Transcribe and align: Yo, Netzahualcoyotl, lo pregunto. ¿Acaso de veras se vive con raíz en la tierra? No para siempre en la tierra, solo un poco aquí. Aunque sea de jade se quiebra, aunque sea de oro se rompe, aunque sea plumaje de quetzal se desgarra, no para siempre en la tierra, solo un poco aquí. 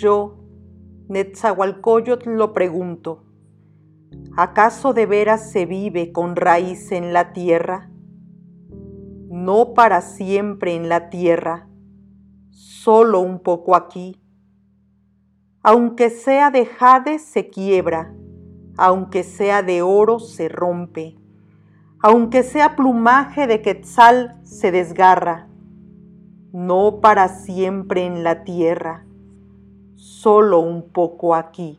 Yo, 0.00 0.38
Netzahualcoyotl, 1.08 2.30
lo 2.30 2.54
pregunto. 2.54 3.26
¿Acaso 4.34 4.94
de 4.94 5.04
veras 5.04 5.50
se 5.50 5.66
vive 5.66 6.10
con 6.10 6.36
raíz 6.36 6.90
en 6.90 7.12
la 7.12 7.34
tierra? 7.34 7.90
No 9.28 9.74
para 9.74 10.00
siempre 10.00 10.74
en 10.74 10.88
la 10.88 11.10
tierra, 11.10 11.68
solo 12.48 13.20
un 13.20 13.40
poco 13.40 13.76
aquí. 13.76 14.18
Aunque 15.62 16.08
sea 16.08 16.50
de 16.50 16.64
jade 16.64 17.18
se 17.18 17.50
quiebra, 17.50 18.14
aunque 18.78 19.22
sea 19.22 19.62
de 19.62 19.82
oro 19.82 20.18
se 20.18 20.48
rompe, 20.48 21.18
aunque 22.00 22.42
sea 22.42 22.74
plumaje 22.74 23.46
de 23.46 23.60
quetzal 23.60 24.40
se 24.42 24.72
desgarra, 24.72 25.50
no 26.52 27.00
para 27.02 27.28
siempre 27.28 28.06
en 28.06 28.24
la 28.24 28.44
tierra, 28.44 29.04
solo 30.00 30.60
un 30.60 30.82
poco 30.82 31.34
aquí. 31.34 31.78